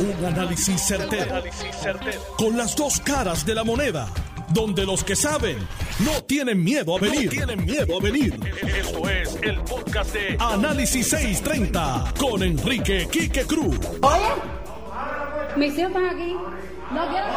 [0.00, 1.42] Un análisis certero,
[2.36, 4.08] Con las dos caras de la moneda.
[4.50, 5.58] Donde los que saben
[6.00, 7.28] no tienen miedo a venir.
[7.30, 8.38] tienen miedo a venir.
[8.62, 13.76] Esto es el podcast de Análisis 630 con Enrique Quique Cruz.
[14.00, 14.28] Oye,
[15.56, 16.32] mis hijos están aquí.
[16.92, 17.32] No quiero que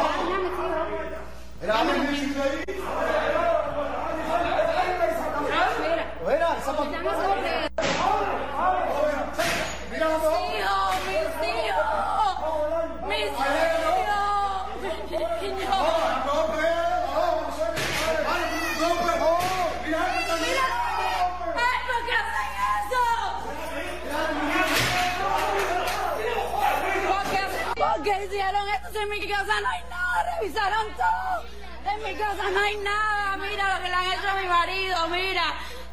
[1.68, 3.11] vayan a mis hijos.
[29.00, 31.92] En mi casa no hay nada, revisaron todo.
[31.92, 35.08] En mi casa no hay nada, mira lo que le han hecho a mi marido,
[35.08, 35.44] mira.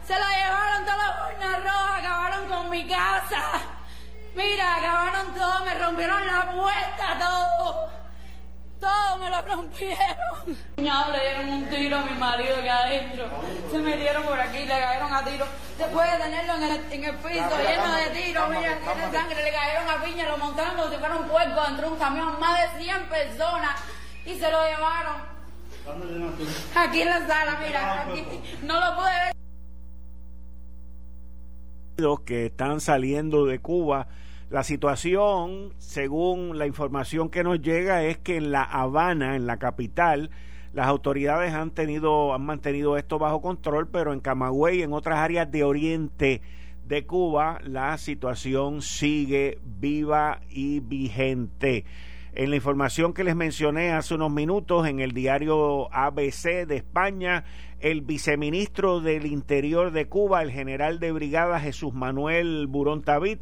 [0.06, 3.44] Se lo llevaron todas las urnas rojas, acabaron con mi casa.
[4.36, 7.99] Mira, acabaron todo, me rompieron la puerta, todo.
[8.80, 10.58] Todo me lo rompieron.
[10.78, 13.26] Le dieron un tiro a mi marido que adentro.
[13.72, 15.46] Se metieron por aquí, le cayeron a tiro.
[15.78, 19.52] Después de tenerlo en el, en el piso lleno de tiros, mira, tiene sangre, le
[19.52, 22.74] cayeron a piña, lo montaron como si fuera un cuerpo dentro de un camión, más
[22.74, 23.82] de 100 personas,
[24.26, 25.30] y se lo llevaron.
[26.76, 28.26] Aquí en la sala, mira, aquí.
[28.64, 29.40] No lo pude ver
[32.26, 34.08] que están saliendo de Cuba
[34.50, 39.58] la situación, según la información que nos llega, es que en La Habana, en la
[39.58, 40.32] capital,
[40.74, 45.20] las autoridades han tenido, han mantenido esto bajo control, pero en Camagüey y en otras
[45.20, 46.42] áreas de oriente
[46.86, 51.86] de Cuba, la situación sigue viva y vigente.
[52.34, 57.44] En la información que les mencioné hace unos minutos en el diario ABC de España,
[57.80, 63.42] el viceministro del Interior de Cuba, el general de brigada Jesús Manuel Burón Tabit,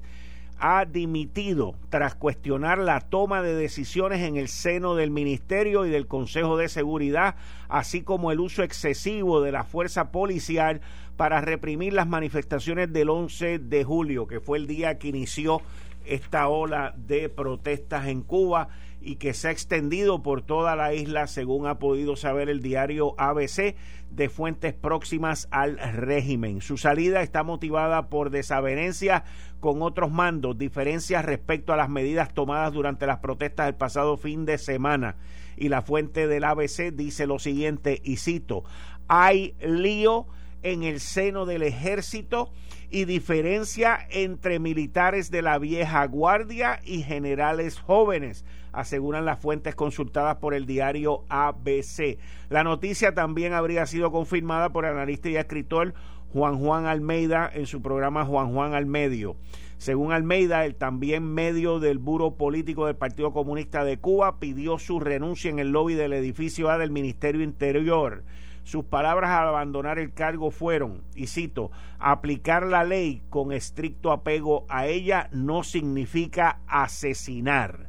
[0.59, 6.07] ha dimitido tras cuestionar la toma de decisiones en el seno del Ministerio y del
[6.07, 7.35] Consejo de Seguridad,
[7.69, 10.81] así como el uso excesivo de la fuerza policial
[11.15, 15.61] para reprimir las manifestaciones del 11 de julio, que fue el día que inició
[16.05, 18.69] esta ola de protestas en Cuba
[19.01, 23.13] y que se ha extendido por toda la isla, según ha podido saber el diario
[23.17, 23.75] ABC,
[24.17, 26.61] de fuentes próximas al régimen.
[26.61, 29.23] Su salida está motivada por desavenencias
[29.59, 34.45] con otros mandos, diferencias respecto a las medidas tomadas durante las protestas del pasado fin
[34.45, 35.15] de semana.
[35.55, 38.63] Y la fuente del ABC dice lo siguiente, y cito,
[39.07, 40.25] hay lío
[40.63, 42.51] en el seno del ejército
[42.89, 50.37] y diferencia entre militares de la vieja guardia y generales jóvenes, aseguran las fuentes consultadas
[50.37, 52.17] por el diario ABC.
[52.49, 55.93] La noticia también habría sido confirmada por el analista y escritor
[56.31, 59.35] Juan Juan Almeida en su programa Juan Juan al Medio.
[59.77, 64.99] Según Almeida, el también medio del Buro Político del Partido Comunista de Cuba pidió su
[64.99, 68.23] renuncia en el lobby del edificio A del Ministerio Interior.
[68.67, 74.65] Sus palabras al abandonar el cargo fueron, y cito, aplicar la ley con estricto apego
[74.67, 77.87] a ella no significa asesinar,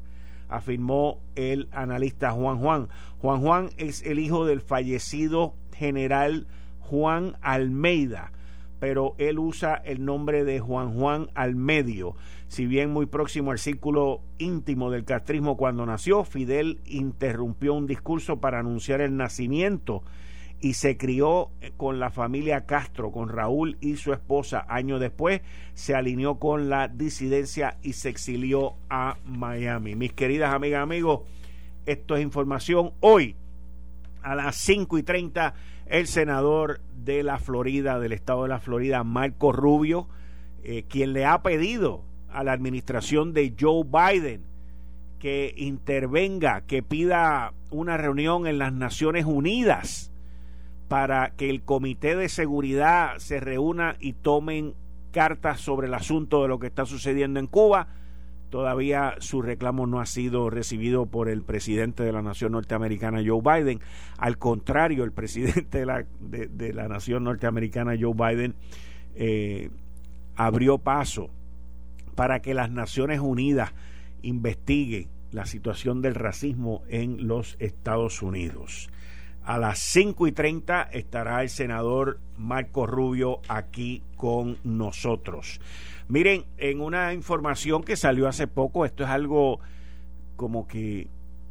[0.49, 2.89] afirmó el analista Juan Juan.
[3.21, 6.47] Juan Juan es el hijo del fallecido general
[6.79, 8.31] Juan Almeida,
[8.79, 12.15] pero él usa el nombre de Juan Juan Almedio.
[12.47, 18.39] Si bien muy próximo al círculo íntimo del castrismo cuando nació, Fidel interrumpió un discurso
[18.39, 20.05] para anunciar el nacimiento
[20.61, 24.67] y se crió eh, con la familia Castro, con Raúl y su esposa.
[24.69, 25.41] Años después
[25.75, 29.95] se alineó con la disidencia y se exilió a Miami.
[29.95, 31.21] Mis queridas amigas, amigos,
[31.87, 32.93] esto es información.
[33.01, 33.37] Hoy,
[34.23, 35.55] a las 5 y 30,
[35.87, 40.09] el senador de la Florida, del estado de la Florida, Marco Rubio,
[40.65, 44.43] eh, quien le ha pedido a la administración de Joe Biden
[45.21, 50.13] que intervenga, que pida una reunión en las Naciones Unidas
[50.89, 54.75] para que el Comité de Seguridad se reúna y tomen
[55.13, 57.89] cartas sobre el asunto de lo que está sucediendo en Cuba.
[58.51, 63.43] Todavía su reclamo no ha sido recibido por el presidente de la nación norteamericana, Joe
[63.43, 63.81] Biden.
[64.17, 68.55] Al contrario, el presidente de la, de, la nación norteamericana, Joe Biden,
[69.15, 69.71] eh,
[70.37, 71.29] abrió paso
[72.15, 73.75] para que las Naciones Unidas
[74.23, 78.89] investiguen la situación del racismo en los Estados Unidos.
[79.49, 85.59] A las 5 y 30 estará el senador Marco Rubio aquí con nosotros.
[86.07, 89.59] Miren, en una información que salió hace poco, esto es algo
[90.37, 91.09] como que,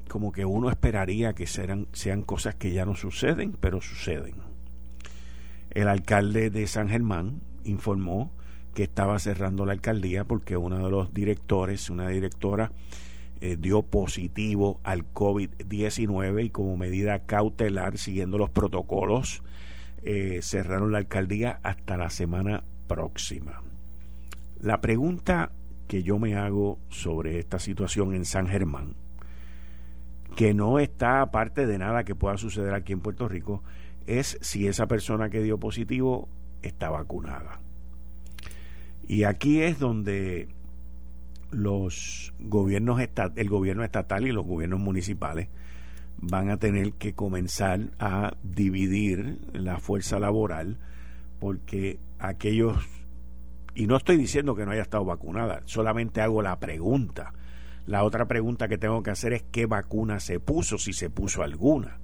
[0.09, 4.35] como que uno esperaría que sean, sean cosas que ya no suceden, pero suceden.
[5.71, 8.31] El alcalde de San Germán informó
[8.75, 12.71] que estaba cerrando la alcaldía porque uno de los directores, una directora,
[13.41, 19.43] eh, dio positivo al COVID-19 y como medida cautelar, siguiendo los protocolos,
[20.03, 23.61] eh, cerraron la alcaldía hasta la semana próxima.
[24.59, 25.51] La pregunta
[25.87, 28.95] que yo me hago sobre esta situación en San Germán,
[30.35, 33.63] que no está aparte de nada que pueda suceder aquí en Puerto Rico,
[34.05, 36.29] es si esa persona que dio positivo
[36.61, 37.59] está vacunada.
[39.07, 40.49] Y aquí es donde
[41.51, 42.99] los gobiernos
[43.35, 45.49] el gobierno estatal y los gobiernos municipales
[46.19, 50.77] van a tener que comenzar a dividir la fuerza laboral
[51.39, 52.77] porque aquellos
[53.77, 57.33] y no estoy diciendo que no haya estado vacunada, solamente hago la pregunta.
[57.85, 61.43] La otra pregunta que tengo que hacer es qué vacuna se puso, si se puso
[61.43, 61.99] alguna.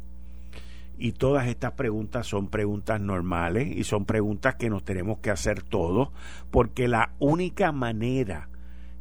[0.99, 5.63] Y todas estas preguntas son preguntas normales y son preguntas que nos tenemos que hacer
[5.63, 6.09] todos,
[6.51, 8.49] porque la única manera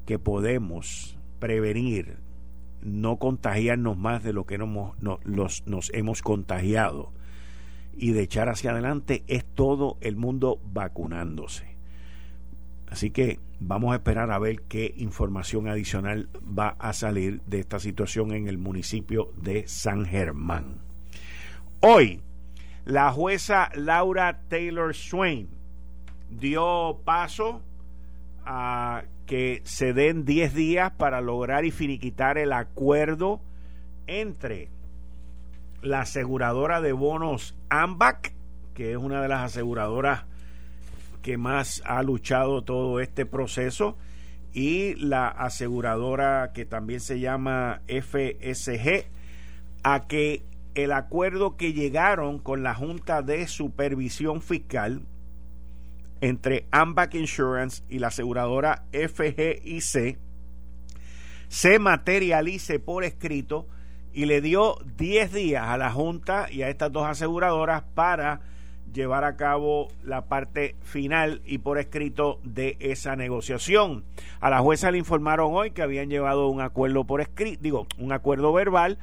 [0.07, 2.19] que podemos prevenir
[2.83, 4.95] no contagiarnos más de lo que nos,
[5.25, 7.13] los, nos hemos contagiado
[7.97, 11.77] y de echar hacia adelante es todo el mundo vacunándose.
[12.91, 17.79] Así que vamos a esperar a ver qué información adicional va a salir de esta
[17.79, 20.77] situación en el municipio de San Germán.
[21.81, 22.21] Hoy,
[22.85, 25.49] la jueza Laura Taylor Swain
[26.29, 27.63] dio paso
[28.45, 33.41] a que se den 10 días para lograr y finiquitar el acuerdo
[34.07, 34.69] entre
[35.81, 38.35] la aseguradora de bonos AMBAC,
[38.75, 40.27] que es una de las aseguradoras
[41.23, 43.97] que más ha luchado todo este proceso
[44.53, 49.07] y la aseguradora que también se llama FSG
[49.83, 50.45] a que
[50.75, 55.01] el acuerdo que llegaron con la Junta de Supervisión Fiscal
[56.23, 60.19] entre Ambac Insurance y la aseguradora FGIC
[61.49, 63.67] se materialice por escrito
[64.15, 68.41] y le dio 10 días a la Junta y a estas dos aseguradoras para
[68.93, 74.05] llevar a cabo la parte final y por escrito de esa negociación.
[74.41, 78.13] A la jueza le informaron hoy que habían llevado un acuerdo por escrito, digo, un
[78.13, 78.99] acuerdo verbal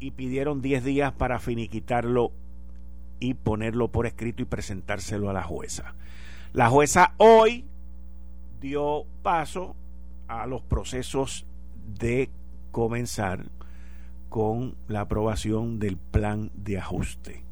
[0.00, 2.32] y pidieron 10 días para finiquitarlo
[3.20, 5.94] y ponerlo por escrito y presentárselo a la jueza.
[6.54, 7.66] La jueza hoy
[8.60, 9.76] dio paso
[10.26, 11.44] a los procesos
[11.98, 12.30] de
[12.70, 13.44] comenzar
[14.30, 17.44] con la aprobación del plan de ajuste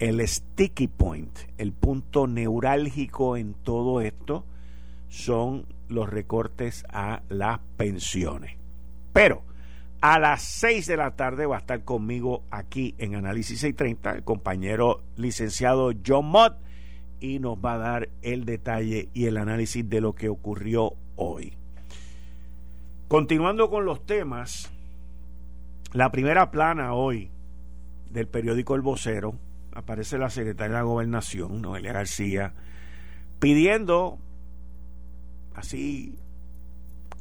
[0.00, 4.44] el sticky point, el punto neurálgico en todo esto,
[5.08, 8.56] son los recortes a las pensiones.
[9.12, 9.42] Pero
[10.00, 14.24] a las 6 de la tarde va a estar conmigo aquí en Análisis 630 el
[14.24, 16.56] compañero licenciado John Mott
[17.20, 21.54] y nos va a dar el detalle y el análisis de lo que ocurrió hoy.
[23.08, 24.70] Continuando con los temas,
[25.92, 27.30] la primera plana hoy
[28.10, 29.34] del periódico El Vocero
[29.72, 32.54] aparece la secretaria de la Gobernación, Noelia García,
[33.38, 34.18] pidiendo
[35.54, 36.16] así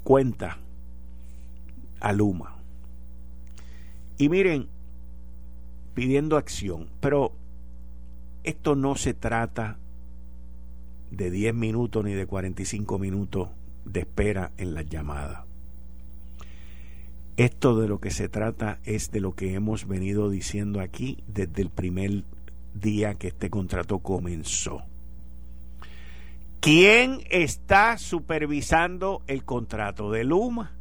[0.04, 0.58] cuenta
[2.00, 2.56] a Luma.
[4.18, 4.68] Y miren,
[5.94, 7.34] pidiendo acción, pero
[8.44, 9.78] esto no se trata
[11.12, 13.50] de 10 minutos ni de 45 minutos
[13.86, 15.46] de espera en la llamada.
[17.38, 21.62] Esto de lo que se trata es de lo que hemos venido diciendo aquí desde
[21.62, 22.24] el primer
[22.74, 24.84] día que este contrato comenzó.
[26.60, 30.74] ¿Quién está supervisando el contrato de Luma?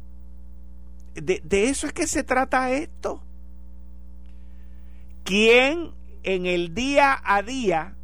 [1.15, 3.23] De, eso es que se trata esto.
[5.23, 5.91] ¿Quién
[6.23, 7.95] en el día a día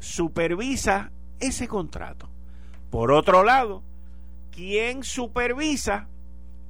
[0.00, 2.28] supervisa ese contrato?
[2.90, 3.82] Por otro lado,
[4.50, 6.08] ¿quién supervisa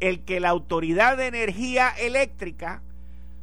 [0.01, 2.83] el que la Autoridad de Energía Eléctrica,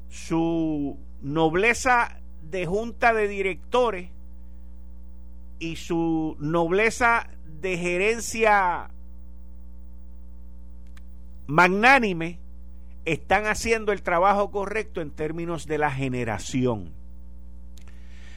[0.10, 4.10] su nobleza de junta de directores
[5.60, 7.30] y su nobleza
[7.62, 8.90] de gerencia
[11.48, 12.40] magnánime
[13.06, 16.94] están haciendo el trabajo correcto en términos de la generación.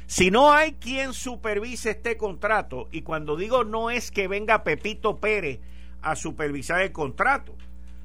[0.08, 5.18] Si no hay quien supervise este contrato, y cuando digo no es que venga Pepito
[5.18, 5.60] Pérez
[6.00, 7.54] a supervisar el contrato,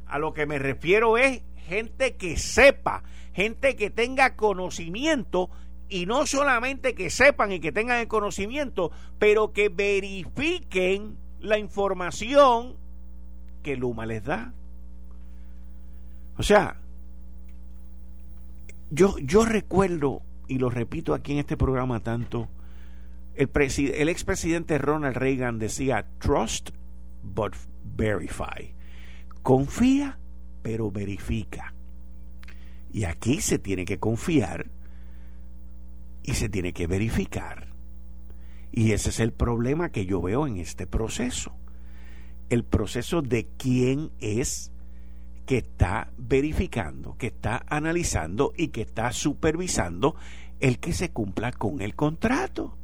[0.06, 5.50] a lo que me refiero es gente que sepa, gente que tenga conocimiento
[5.88, 12.76] y no solamente que sepan y que tengan el conocimiento, pero que verifiquen la información
[13.64, 14.52] que Luma les da.
[16.38, 16.76] O sea,
[18.92, 20.22] yo, yo recuerdo,
[20.54, 22.48] y lo repito aquí en este programa tanto,
[23.34, 23.50] el,
[24.08, 26.70] expresidente Ronald Reagan decía, trust
[27.24, 28.72] but verify.
[29.42, 30.20] Confía,
[30.62, 31.74] pero verifica.
[32.92, 34.68] Y aquí se tiene que confiar
[36.22, 37.70] y se tiene que verificar.
[38.72, 41.56] Y ese es el problema que yo veo en este proceso.
[42.52, 44.72] El proceso de quién es
[45.46, 50.16] que está verificando, que está analizando y que está supervisando
[50.64, 52.78] el que se cumpla con el contrato.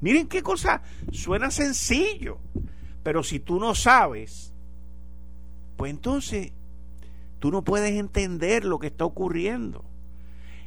[0.00, 0.82] Miren qué cosa,
[1.12, 2.40] suena sencillo,
[3.04, 4.52] pero si tú no sabes,
[5.76, 6.50] pues entonces
[7.38, 9.84] tú no puedes entender lo que está ocurriendo.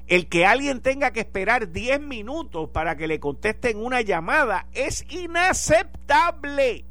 [0.07, 5.05] El que alguien tenga que esperar 10 minutos para que le contesten una llamada es
[5.11, 6.85] inaceptable.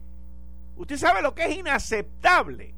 [0.77, 2.75] ¿Usted sabe lo que es inaceptable?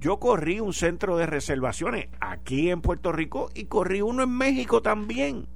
[0.00, 4.80] Yo corrí un centro de reservaciones aquí en Puerto Rico y corrí uno en México
[4.80, 5.46] también.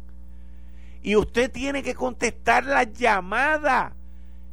[1.03, 3.95] Y usted tiene que contestar la llamada.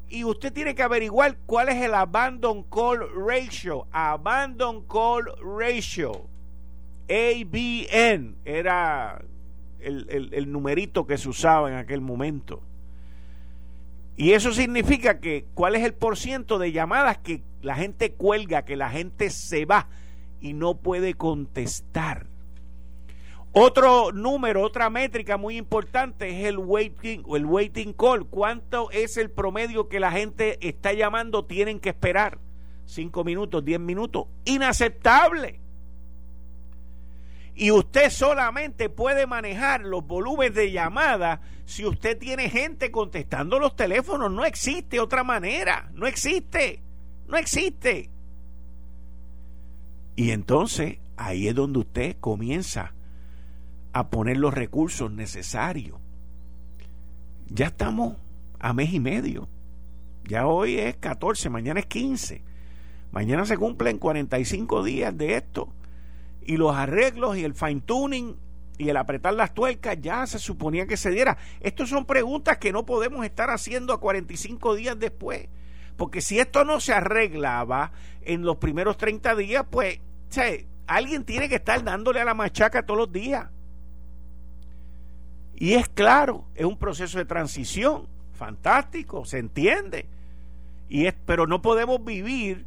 [0.07, 3.85] Y usted tiene que averiguar cuál es el abandon call ratio.
[3.91, 5.25] Abandon call
[5.57, 6.25] ratio.
[7.09, 9.21] ABN era
[9.81, 12.61] el, el numerito que se usaba en aquel momento.
[14.21, 18.75] Y eso significa que cuál es el porciento de llamadas que la gente cuelga, que
[18.75, 19.89] la gente se va
[20.39, 22.27] y no puede contestar.
[23.51, 28.27] Otro número, otra métrica muy importante es el waiting el waiting call.
[28.27, 31.45] ¿Cuánto es el promedio que la gente está llamando?
[31.45, 32.37] Tienen que esperar.
[32.85, 34.27] Cinco minutos, diez minutos.
[34.45, 35.60] Inaceptable.
[37.61, 43.75] Y usted solamente puede manejar los volúmenes de llamada si usted tiene gente contestando los
[43.75, 44.31] teléfonos.
[44.31, 45.91] No existe otra manera.
[45.93, 46.81] No existe.
[47.27, 48.09] No existe.
[50.15, 52.95] Y entonces ahí es donde usted comienza
[53.93, 55.99] a poner los recursos necesarios.
[57.47, 58.15] Ya estamos
[58.57, 59.47] a mes y medio.
[60.23, 62.41] Ya hoy es 14, mañana es 15.
[63.11, 65.71] Mañana se cumplen 45 días de esto.
[66.43, 68.35] Y los arreglos y el fine tuning
[68.77, 71.37] y el apretar las tuercas ya se suponía que se diera.
[71.59, 75.47] Estas son preguntas que no podemos estar haciendo a 45 días después.
[75.97, 77.91] Porque si esto no se arreglaba
[78.23, 79.99] en los primeros 30 días, pues
[80.87, 83.49] alguien tiene que estar dándole a la machaca todos los días.
[85.55, 90.07] Y es claro, es un proceso de transición, fantástico, se entiende.
[90.89, 92.65] Y es, pero no podemos vivir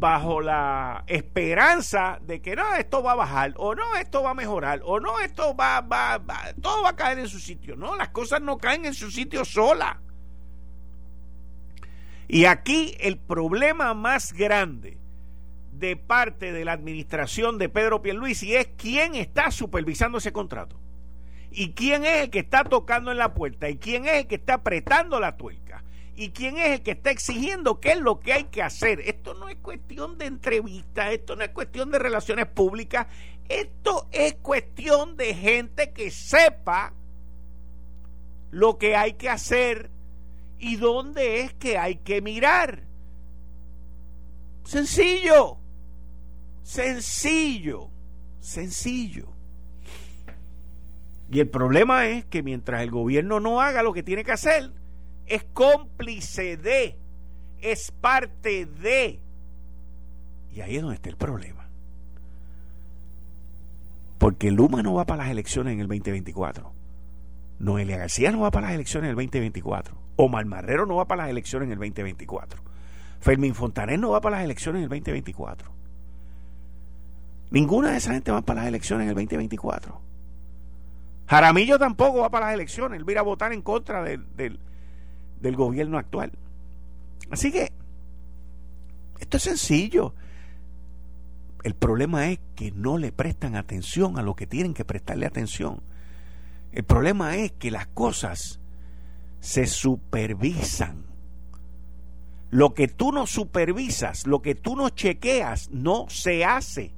[0.00, 4.34] bajo la esperanza de que no, esto va a bajar, o no, esto va a
[4.34, 7.76] mejorar, o no, esto va, va, va, todo va a caer en su sitio.
[7.76, 10.00] No, las cosas no caen en su sitio sola.
[12.28, 14.96] Y aquí el problema más grande
[15.72, 20.78] de parte de la administración de Pedro Pierluisi es quién está supervisando ese contrato.
[21.50, 23.68] Y quién es el que está tocando en la puerta.
[23.68, 25.82] Y quién es el que está apretando la tuerca.
[26.20, 29.00] Y quién es el que está exigiendo qué es lo que hay que hacer.
[29.06, 33.06] Esto no es cuestión de entrevista, esto no es cuestión de relaciones públicas,
[33.48, 36.92] esto es cuestión de gente que sepa
[38.50, 39.88] lo que hay que hacer
[40.58, 42.82] y dónde es que hay que mirar.
[44.64, 45.56] Sencillo,
[46.62, 47.88] sencillo,
[48.40, 49.26] sencillo.
[51.30, 54.70] Y el problema es que mientras el gobierno no haga lo que tiene que hacer,
[55.30, 56.98] es cómplice de,
[57.62, 59.20] es parte de.
[60.52, 61.68] Y ahí es donde está el problema.
[64.18, 66.72] Porque Luma no va para las elecciones en el 2024.
[67.60, 69.96] Noelia García no va para las elecciones en el 2024.
[70.16, 72.60] Omar Marrero no va para las elecciones en el 2024.
[73.20, 75.70] Fermín Fontanet no va para las elecciones en el 2024.
[77.52, 80.00] Ninguna de esa gente va para las elecciones en el 2024.
[81.28, 82.98] Jaramillo tampoco va para las elecciones.
[82.98, 84.58] Él va a votar en contra del
[85.56, 86.32] gobierno actual.
[87.30, 87.72] Así que
[89.20, 90.14] esto es sencillo.
[91.62, 95.82] El problema es que no le prestan atención a lo que tienen que prestarle atención.
[96.72, 98.60] El problema es que las cosas
[99.40, 101.04] se supervisan.
[102.50, 106.92] Lo que tú no supervisas, lo que tú no chequeas, no se hace.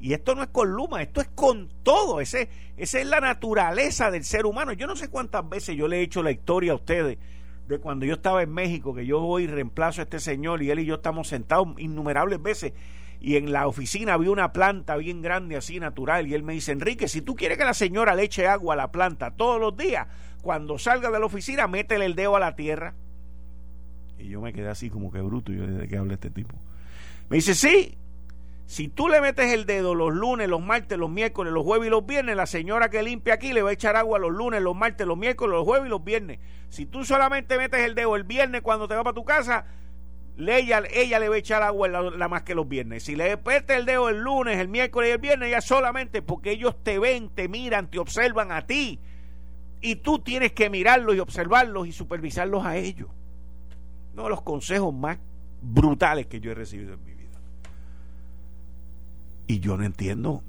[0.00, 2.20] Y esto no es con Luma, esto es con todo.
[2.20, 4.72] Ese, esa es la naturaleza del ser humano.
[4.72, 7.18] Yo no sé cuántas veces yo le he hecho la historia a ustedes
[7.68, 10.70] de cuando yo estaba en México, que yo voy y reemplazo a este señor y
[10.70, 12.72] él y yo estamos sentados innumerables veces
[13.24, 16.72] y en la oficina había una planta bien grande así natural y él me dice,
[16.72, 19.74] Enrique, si tú quieres que la señora le eche agua a la planta todos los
[19.76, 20.06] días,
[20.42, 22.92] cuando salga de la oficina, métele el dedo a la tierra.
[24.18, 26.54] Y yo me quedé así como que bruto, yo desde que habla este tipo.
[27.30, 27.96] Me dice, sí,
[28.66, 31.90] si tú le metes el dedo los lunes, los martes, los miércoles, los jueves y
[31.90, 34.74] los viernes, la señora que limpia aquí le va a echar agua los lunes, los
[34.74, 36.38] martes, los miércoles, los jueves y los viernes.
[36.70, 39.66] Si tú solamente metes el dedo el viernes cuando te vas para tu casa,
[40.38, 43.04] ella, ella le va a echar agua la, más que los viernes.
[43.04, 46.50] Si le pete el dedo el lunes, el miércoles y el viernes, ya solamente porque
[46.50, 48.98] ellos te ven, te miran, te observan a ti.
[49.82, 53.10] Y tú tienes que mirarlos y observarlos y supervisarlos a ellos.
[54.14, 55.18] Uno de los consejos más
[55.60, 57.13] brutales que yo he recibido en mi.
[59.46, 60.42] Y yo no entiendo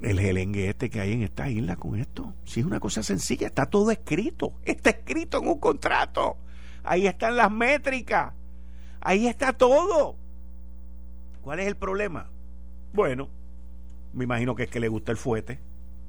[0.00, 2.34] el gelengue este que hay en esta isla con esto.
[2.44, 4.54] Si es una cosa sencilla, está todo escrito.
[4.62, 6.36] Está escrito en un contrato.
[6.84, 8.32] Ahí están las métricas.
[9.00, 10.16] Ahí está todo.
[11.42, 12.28] ¿Cuál es el problema?
[12.92, 13.28] Bueno,
[14.12, 15.60] me imagino que es que le gusta el fuete,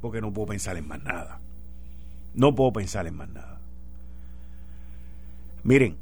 [0.01, 1.39] porque no puedo pensar en más nada.
[2.34, 3.60] No puedo pensar en más nada.
[5.63, 5.98] Miren,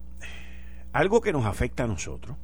[0.93, 2.37] algo que nos afecta a nosotros,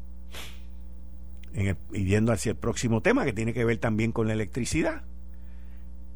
[1.54, 5.04] y viendo hacia el próximo tema que tiene que ver también con la electricidad,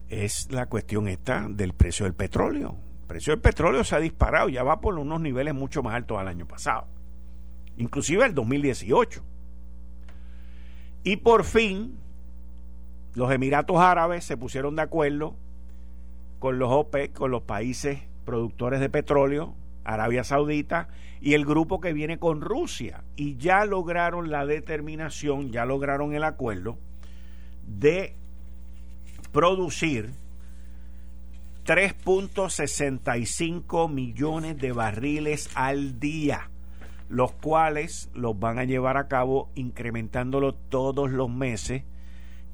[0.10, 2.78] es la cuestión esta del precio del petróleo.
[3.02, 6.18] El precio del petróleo se ha disparado, ya va por unos niveles mucho más altos
[6.18, 6.88] al año pasado,
[7.78, 9.24] inclusive el 2018.
[11.04, 11.98] Y por fin,
[13.14, 15.36] los Emiratos Árabes se pusieron de acuerdo
[16.40, 20.90] con los OPEC, con los países productores de petróleo, Arabia Saudita
[21.22, 23.04] y el grupo que viene con Rusia.
[23.16, 26.78] Y ya lograron la determinación, ya lograron el acuerdo
[27.66, 28.16] de
[29.32, 30.12] producir
[31.66, 36.52] 3.65 millones de barriles al día,
[37.10, 41.82] los cuales los van a llevar a cabo incrementándolo todos los meses,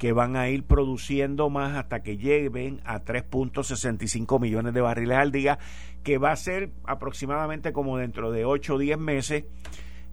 [0.01, 5.31] que van a ir produciendo más hasta que lleguen a 3.65 millones de barriles al
[5.31, 5.59] día,
[6.01, 9.43] que va a ser aproximadamente como dentro de 8 o 10 meses,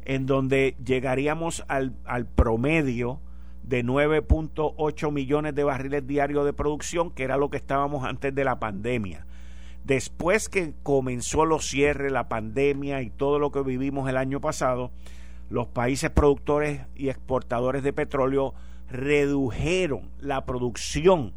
[0.05, 3.23] en donde llegaríamos al, al promedio
[3.63, 8.45] de 9.8 millones de barriles diarios de producción, que era lo que estábamos antes de
[8.45, 9.25] la pandemia.
[9.85, 14.91] Después que comenzó los cierres, la pandemia y todo lo que vivimos el año pasado,
[15.49, 18.53] los países productores y exportadores de petróleo
[18.89, 21.35] redujeron la producción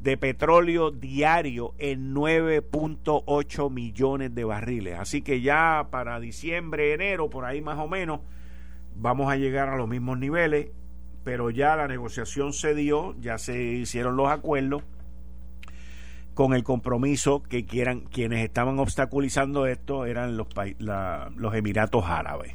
[0.00, 4.98] de petróleo diario en 9.8 millones de barriles.
[4.98, 8.20] Así que ya para diciembre, enero, por ahí más o menos,
[8.94, 10.68] vamos a llegar a los mismos niveles
[11.24, 14.82] pero ya la negociación se dio, ya se hicieron los acuerdos
[16.34, 20.48] con el compromiso que quieran quienes estaban obstaculizando esto eran los
[20.78, 22.54] los Emiratos Árabes.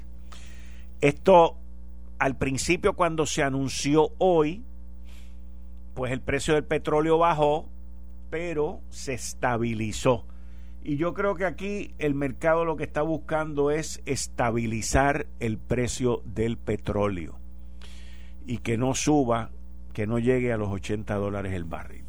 [1.01, 1.57] Esto
[2.19, 4.63] al principio cuando se anunció hoy,
[5.93, 7.69] pues el precio del petróleo bajó,
[8.29, 10.25] pero se estabilizó.
[10.83, 16.21] Y yo creo que aquí el mercado lo que está buscando es estabilizar el precio
[16.25, 17.37] del petróleo
[18.45, 19.51] y que no suba,
[19.93, 22.05] que no llegue a los 80 dólares el barril.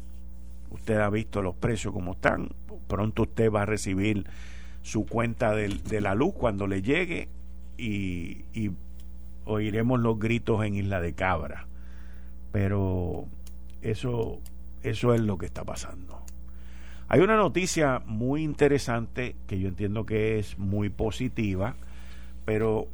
[0.69, 2.49] Usted ha visto los precios como están.
[2.87, 4.25] Pronto usted va a recibir
[4.81, 7.27] su cuenta de, la luz cuando le llegue
[7.77, 8.71] y,
[9.45, 11.67] oiremos los gritos en Isla de Cabra.
[12.51, 13.25] Pero
[13.81, 14.39] eso,
[14.83, 16.21] eso es lo que está pasando.
[17.07, 21.75] Hay una noticia muy interesante que yo entiendo que es muy positiva,
[22.45, 22.87] pero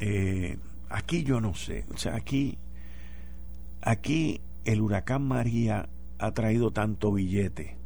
[0.00, 0.58] eh,
[0.90, 2.58] Aquí yo no sé, o sea, aquí,
[3.80, 7.76] aquí el huracán María ha traído tanto billete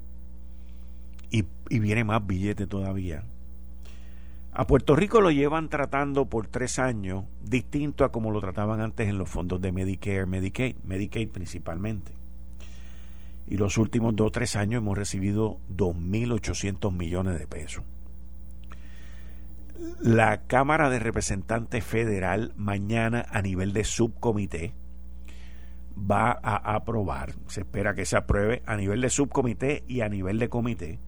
[1.30, 3.22] y, y viene más billete todavía.
[4.56, 9.08] A Puerto Rico lo llevan tratando por tres años, distinto a como lo trataban antes
[9.08, 12.12] en los fondos de Medicare, Medicaid, Medicaid principalmente.
[13.48, 17.82] Y los últimos dos o tres años hemos recibido 2.800 millones de pesos.
[20.00, 24.72] La Cámara de Representantes Federal mañana a nivel de subcomité
[25.98, 30.38] va a aprobar, se espera que se apruebe a nivel de subcomité y a nivel
[30.38, 31.00] de comité,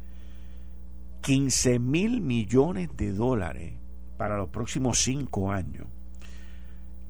[1.22, 3.74] 15 mil millones de dólares
[4.16, 5.86] para los próximos cinco años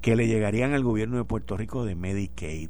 [0.01, 2.69] que le llegarían al gobierno de Puerto Rico de Medicaid.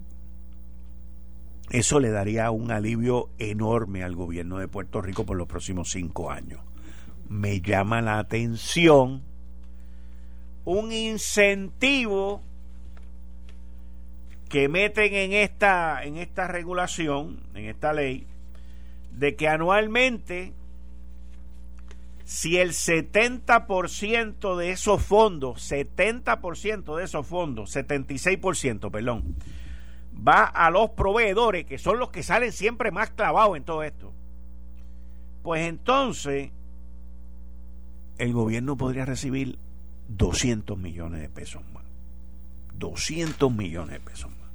[1.70, 6.32] Eso le daría un alivio enorme al gobierno de Puerto Rico por los próximos cinco
[6.32, 6.62] años
[7.30, 9.24] me llama la atención
[10.66, 12.42] un incentivo
[14.50, 18.26] que meten en esta en esta regulación, en esta ley
[19.12, 20.54] de que anualmente
[22.28, 29.38] si el 70% de esos fondos, 70% de esos fondos, 76%, perdón,
[30.28, 34.12] va a los proveedores, que son los que salen siempre más clavados en todo esto,
[35.42, 36.52] pues entonces
[38.18, 39.58] el gobierno podría recibir
[40.10, 41.86] 200 millones de pesos más.
[42.74, 44.50] 200 millones de pesos más.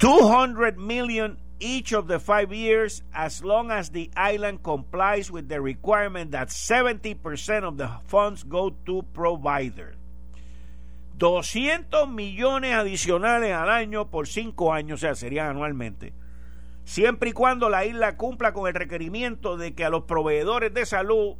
[0.00, 5.60] 200 million each of the five years as long as the island complies with the
[5.60, 9.94] requirement that 70% of the funds go to provider.
[11.18, 16.14] 200 millones adicionales al año por cinco años, o sea, serían anualmente,
[16.84, 20.86] siempre y cuando la isla cumpla con el requerimiento de que a los proveedores de
[20.86, 21.36] salud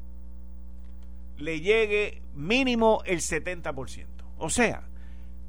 [1.39, 4.07] le llegue mínimo el 70%.
[4.37, 4.83] O sea,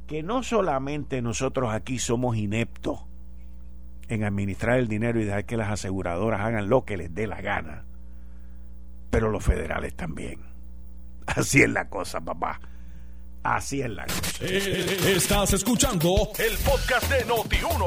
[0.08, 3.11] que no solamente nosotros aquí somos ineptos
[4.16, 7.42] en administrar el dinero y dejar que las aseguradoras hagan lo que les dé la
[7.42, 7.86] gana,
[9.10, 10.42] pero los federales también.
[11.26, 12.60] Así es la cosa, papá.
[13.44, 14.22] Así es la cosa.
[14.42, 17.86] Eh, estás escuchando el podcast de Noti1.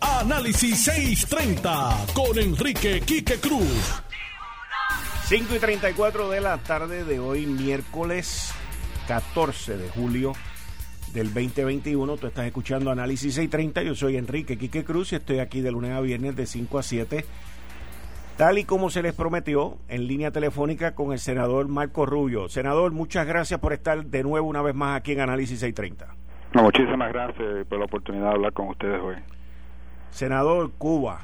[0.00, 4.02] Análisis 630 con Enrique Quique Cruz.
[5.26, 8.52] 5 y 34 de la tarde de hoy, miércoles
[9.06, 10.32] 14 de julio
[11.16, 12.16] del 2021.
[12.18, 13.82] Tú estás escuchando Análisis 630.
[13.82, 16.82] Yo soy Enrique Quique Cruz y estoy aquí de lunes a viernes de 5 a
[16.82, 17.24] 7
[18.36, 22.50] tal y como se les prometió, en línea telefónica con el senador Marco Rubio.
[22.50, 26.14] Senador, muchas gracias por estar de nuevo una vez más aquí en Análisis 630.
[26.62, 29.16] muchísimas gracias por la oportunidad de hablar con ustedes hoy.
[30.10, 31.20] Senador, Cuba.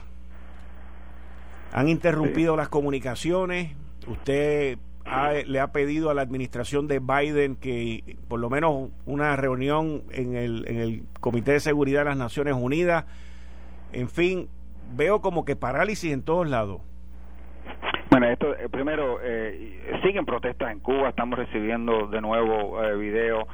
[1.72, 3.76] Han interrumpido las comunicaciones.
[4.07, 4.78] Usted
[5.47, 10.37] le ha pedido a la administración de Biden que por lo menos una reunión en
[10.37, 13.05] el, en el Comité de Seguridad de las Naciones Unidas.
[13.93, 14.49] En fin,
[14.95, 16.81] veo como que parálisis en todos lados.
[18.11, 23.45] Bueno, esto eh, primero eh, siguen protestas en Cuba, estamos recibiendo de nuevo eh, videos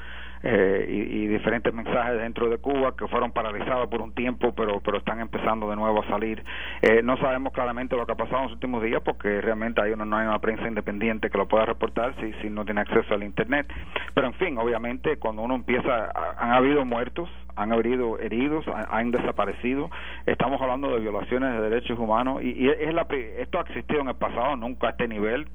[0.43, 4.99] eh, y, diferentes mensajes dentro de Cuba que fueron paralizados por un tiempo, pero pero
[4.99, 6.43] están empezando de nuevo a salir.
[6.83, 9.93] Eh, no sabemos claramente lo que ha pasado en los últimos días porque realmente hay
[9.93, 13.15] una, no hay una prensa independiente que lo pueda reportar si, si no tiene acceso
[13.15, 13.67] al Internet.
[14.15, 19.91] Pero en fin, obviamente cuando uno empieza, han habido muertos, han habido heridos, han, desaparecido.
[20.27, 23.07] Estamos hablando de violaciones de derechos humanos y, es la,
[23.39, 25.49] esto ha existido en el pasado, nunca a este nivel,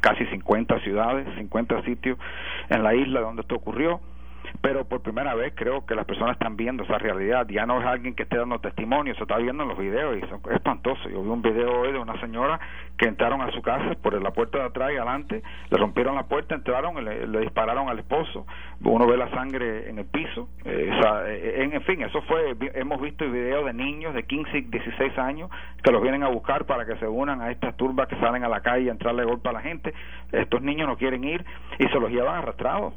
[0.00, 2.18] casi 50 ciudades, 50 sitios
[2.70, 4.00] en la isla donde esto ocurrió
[4.60, 7.46] pero por primera vez creo que las personas están viendo esa realidad.
[7.48, 10.24] Ya no es alguien que esté dando testimonio, se está viendo en los videos y
[10.24, 11.08] es espantoso.
[11.08, 12.60] Yo vi un video hoy de una señora
[12.96, 16.24] que entraron a su casa por la puerta de atrás y adelante, le rompieron la
[16.24, 18.46] puerta, entraron y le, dispararon al esposo.
[18.82, 20.48] Uno ve la sangre en el piso.
[20.64, 20.90] Eh,
[21.26, 25.50] eh, en, fin, eso fue, hemos visto videos de niños de 15 y 16 años
[25.82, 28.48] que los vienen a buscar para que se unan a estas turbas que salen a
[28.48, 29.94] la calle a entrarle golpe a la gente.
[30.32, 31.44] Estos niños no quieren ir
[31.78, 32.94] y se los llevan arrastrados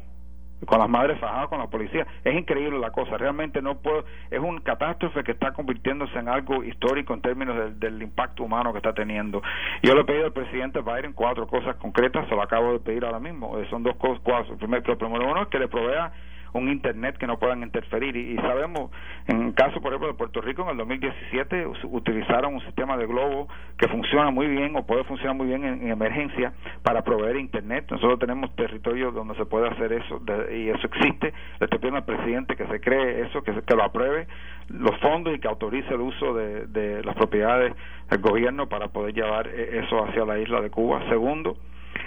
[0.66, 2.06] con las madres fajadas con la policía.
[2.24, 6.64] Es increíble la cosa, realmente no puedo, es un catástrofe que está convirtiéndose en algo
[6.64, 9.42] histórico en términos del, impacto humano que está teniendo.
[9.82, 13.04] Yo le he pedido al presidente Biden cuatro cosas concretas, se lo acabo de pedir
[13.04, 14.56] ahora mismo, eh, son dos cosas, cuatro.
[14.56, 16.12] Primero, primero uno es que le provea
[16.54, 18.16] un internet que no puedan interferir.
[18.16, 18.90] Y, sabemos
[19.26, 23.06] en el caso por ejemplo de Puerto Rico en el 2017 utilizaron un sistema de
[23.06, 27.86] globo que funciona muy bien o puede funcionar muy bien en, emergencia para proveer internet.
[27.90, 30.20] Nosotros tenemos territorios donde se puede hacer eso
[30.52, 31.32] y eso existe.
[31.60, 34.26] Le estoy pidiendo al presidente que se cree eso que, que lo apruebe
[34.68, 37.74] los fondos y que autorice el uso de, de las propiedades
[38.10, 41.02] del gobierno para poder llevar eh, eso hacia la isla de Cuba.
[41.08, 41.56] Segundo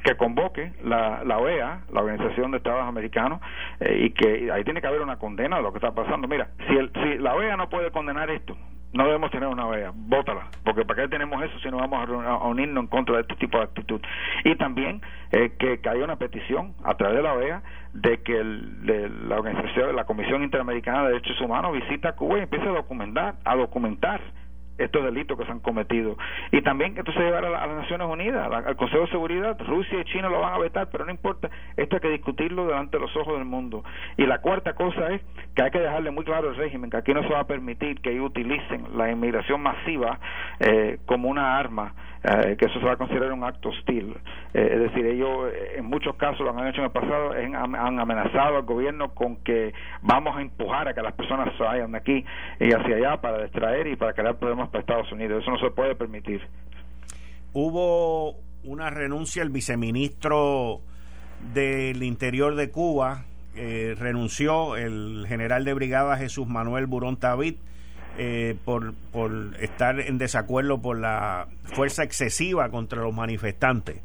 [0.04, 3.42] que convoque la, la OEA, la Organización de Estados Americanos,
[3.80, 6.28] eh, y que ahí tiene que haber una condena de lo que está pasando.
[6.28, 8.58] Mira, si, el, si la OEA no puede condenar esto,
[8.94, 12.48] no debemos tener una OEA, bótala, porque ¿para qué tenemos eso si no vamos a,
[12.48, 14.02] unirnos en contra de este tipo de actitud?
[14.44, 17.62] Y también eh, que, que haya una petición a través de la OEA
[17.94, 22.68] de que el, la organización, la Comisión Interamericana de Derechos Humanos visita Cuba y empiece
[22.68, 24.22] a documentar, a documentar
[24.78, 26.18] estos delitos que se han cometido.
[26.52, 29.58] Y también esto se llevará a, las Naciones Unidas, al Consejo de Seguridad.
[29.68, 31.50] Rusia y China lo van a vetar, pero no importa.
[31.76, 33.84] Esto hay que discutirlo delante de los ojos del mundo.
[34.18, 35.22] Y la cuarta cosa es
[35.56, 38.02] que hay que dejarle muy claro al régimen que aquí no se va a permitir
[38.02, 40.20] que ellos utilicen la inmigración masiva
[40.60, 44.16] eh, como una arma eh, que eso se va a considerar un acto hostil.
[44.54, 48.00] Eh, es decir, ellos eh, en muchos casos lo han hecho en el pasado, han,
[48.00, 51.98] amenazado al gobierno con que vamos a empujar a que las personas se vayan de
[52.00, 52.26] aquí
[52.60, 55.44] y hacia allá para distraer y para crear problemas para Estados Unidos.
[55.44, 56.42] Eso no se puede permitir.
[57.54, 60.82] Hubo una renuncia el viceministro
[61.54, 63.26] del Interior de Cuba,
[63.56, 67.56] renunció el general de brigada Jesús Manuel Burón David
[68.18, 74.02] eh, por, por estar en desacuerdo por la fuerza excesiva contra los manifestantes.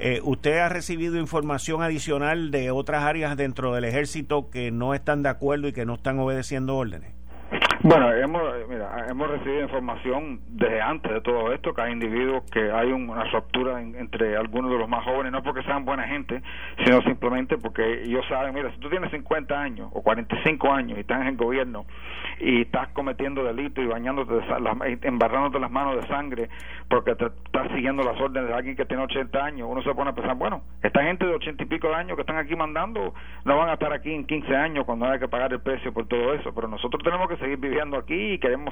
[0.00, 5.22] Eh, ¿Usted ha recibido información adicional de otras áreas dentro del ejército que no están
[5.22, 7.12] de acuerdo y que no están obedeciendo órdenes?
[7.84, 8.42] Bueno, hemos,
[9.08, 13.80] hemos recibido información desde antes de todo esto que hay individuos que hay una ruptura
[13.80, 16.42] entre algunos de los más jóvenes, no porque sean buena gente,
[16.84, 21.00] sino simplemente porque ellos saben, mira, si tú tienes 50 años o 45 años y
[21.00, 21.84] estás en gobierno
[22.40, 26.48] y estás cometiendo delitos y bañándote, de, embarrándote las manos de sangre
[26.88, 30.10] porque te estás siguiendo las órdenes de alguien que tiene 80 años, uno se pone
[30.10, 33.14] a pensar, bueno, esta gente de 80 y pico de años que están aquí mandando
[33.44, 36.06] no van a estar aquí en 15 años cuando haya que pagar el precio por
[36.06, 38.71] todo eso, pero nosotros tenemos que seguir viviendo aquí y queremos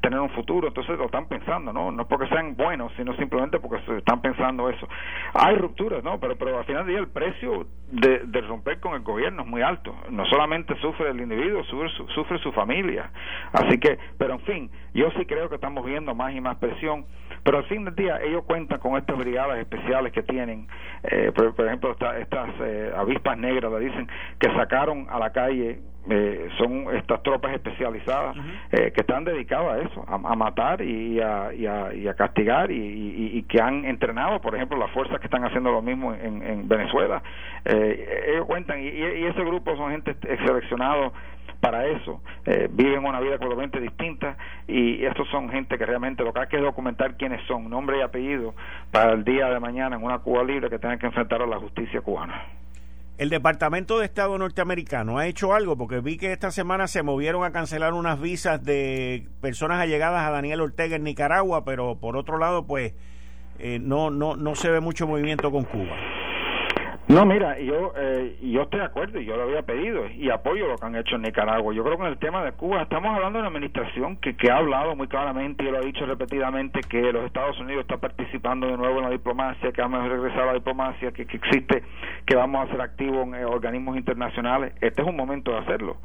[0.00, 1.90] tener un futuro, entonces lo están pensando, ¿no?
[1.90, 4.86] No porque sean buenos, sino simplemente porque se están pensando eso.
[5.34, 6.20] Hay rupturas, ¿no?
[6.20, 9.48] Pero, pero al final del día el precio de, de romper con el gobierno es
[9.48, 9.94] muy alto.
[10.10, 13.10] No solamente sufre el individuo, sufre su, sufre su familia.
[13.52, 17.04] Así que, pero en fin, yo sí creo que estamos viendo más y más presión
[17.46, 20.66] pero al fin del día ellos cuentan con estas brigadas especiales que tienen,
[21.04, 24.08] eh, por, ejemplo, estas eh, avispas negras, le dicen,
[24.40, 25.78] que sacaron a la calle
[26.10, 28.36] eh, son estas tropas especializadas
[28.70, 33.84] que están dedicadas a eso, a, matar y a, y a, castigar y, que han
[33.84, 37.22] entrenado, por ejemplo, las fuerzas que están haciendo lo mismo en, en Venezuela.
[37.64, 41.12] ellos cuentan, y, ese grupo son gente seleccionado
[41.66, 44.36] para eso, eh, viven una vida completamente distinta
[44.68, 48.02] y estos son gente que realmente lo que hay que documentar quiénes son, nombre y
[48.02, 48.54] apellido,
[48.92, 51.58] para el día de mañana en una Cuba libre que tengan que enfrentar a la
[51.58, 52.40] justicia cubana.
[53.18, 57.42] El Departamento de Estado norteamericano ha hecho algo porque vi que esta semana se movieron
[57.42, 62.38] a cancelar unas visas de personas allegadas a Daniel Ortega en Nicaragua, pero por otro
[62.38, 62.94] lado, pues
[63.58, 65.96] eh, no, no, no se ve mucho movimiento con Cuba.
[67.08, 70.66] No, mira, yo eh, yo estoy de acuerdo y yo lo había pedido y apoyo
[70.66, 71.72] lo que han hecho en Nicaragua.
[71.72, 74.50] Yo creo que en el tema de Cuba estamos hablando de una administración que, que
[74.50, 78.66] ha hablado muy claramente y lo ha dicho repetidamente que los Estados Unidos está participando
[78.66, 81.84] de nuevo en la diplomacia, que vamos a regresar a la diplomacia, que, que existe,
[82.26, 84.74] que vamos a ser activos en eh, organismos internacionales.
[84.80, 85.98] Este es un momento de hacerlo.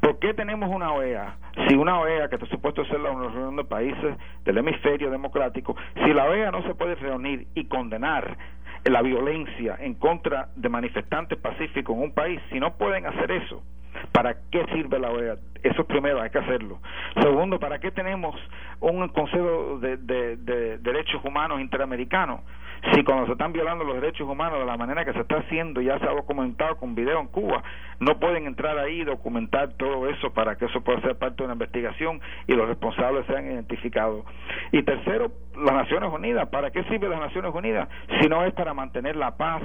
[0.00, 1.36] ¿Por qué tenemos una OEA?
[1.66, 6.12] Si una OEA, que está supuesto ser la Unión de Países del Hemisferio Democrático, si
[6.12, 8.36] la OEA no se puede reunir y condenar
[8.84, 13.62] la violencia en contra de manifestantes pacíficos en un país, si no pueden hacer eso,
[14.12, 15.36] ¿para qué sirve la OEA?
[15.62, 16.80] Eso primero, hay que hacerlo.
[17.20, 18.34] Segundo, ¿para qué tenemos
[18.80, 22.40] un Consejo de, de Derechos Humanos Interamericanos?
[22.90, 25.80] Si cuando se están violando los derechos humanos de la manera que se está haciendo,
[25.80, 27.62] ya se ha documentado con video en Cuba,
[28.00, 31.44] no pueden entrar ahí y documentar todo eso para que eso pueda ser parte de
[31.44, 34.24] una investigación y los responsables sean identificados.
[34.72, 36.48] Y tercero, las Naciones Unidas.
[36.48, 37.88] ¿Para qué sirve las Naciones Unidas?
[38.20, 39.62] Si no es para mantener la paz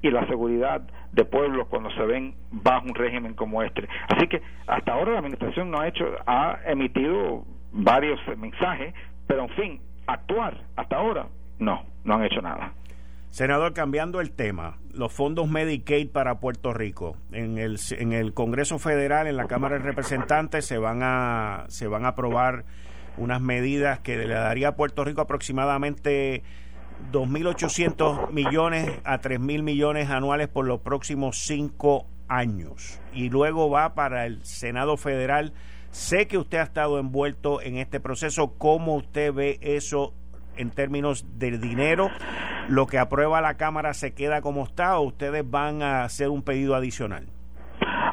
[0.00, 0.80] y la seguridad
[1.12, 3.86] de pueblos cuando se ven bajo un régimen como este.
[4.08, 8.94] Así que hasta ahora la administración no ha hecho, ha emitido varios mensajes,
[9.26, 11.26] pero en fin, actuar hasta ahora
[11.58, 12.72] no, no han hecho nada.
[13.30, 17.16] Senador, cambiando el tema, los fondos Medicaid para Puerto Rico.
[17.32, 21.88] En el, en el Congreso Federal, en la Cámara de Representantes, se van a, se
[21.88, 22.64] van a aprobar
[23.16, 26.44] unas medidas que le daría a Puerto Rico aproximadamente
[27.12, 33.00] 2.800 millones a 3.000 millones anuales por los próximos cinco años.
[33.12, 35.52] Y luego va para el Senado Federal.
[35.90, 38.54] Sé que usted ha estado envuelto en este proceso.
[38.58, 40.14] ¿Cómo usted ve eso
[40.56, 42.10] en términos del dinero?
[42.68, 46.42] ¿Lo que aprueba la Cámara se queda como está o ustedes van a hacer un
[46.42, 47.26] pedido adicional?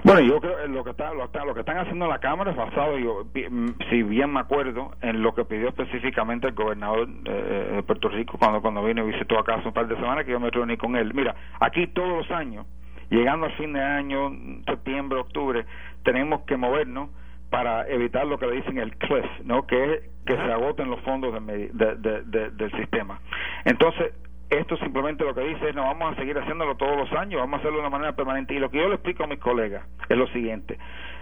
[0.04, 2.58] Bueno, yo creo que lo que, está, lo, que están haciendo en la Cámara es
[2.58, 7.74] basado, yo, mm, si bien me acuerdo, en lo que pidió específicamente el gobernador eh,
[7.76, 10.32] de Puerto Rico cuando, cuando vino y visitó acá hace un par de semanas, que
[10.32, 11.14] yo me reuní con él.
[11.14, 12.66] Mira, aquí todos los años,
[13.12, 14.32] llegando al fin de año,
[14.66, 15.66] septiembre, octubre,
[16.04, 17.10] tenemos que movernos
[17.52, 19.68] para evitar lo que le dicen el cliff, ¿no?
[19.68, 23.20] que es que se agoten los fondos del sistema.
[23.66, 24.14] Entonces,
[24.50, 27.58] esto simplemente lo que dice es, no, vamos a seguir haciéndolo todos los años, vamos
[27.58, 28.54] a hacerlo de una manera permanente.
[28.54, 30.78] Y lo que yo le explico a mis colegas es lo siguiente,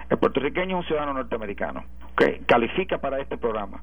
[0.09, 1.83] el puertorriqueño es un ciudadano norteamericano,
[2.15, 3.81] que califica para este programa.